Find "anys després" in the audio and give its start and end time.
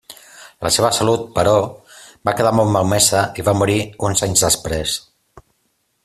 4.29-4.97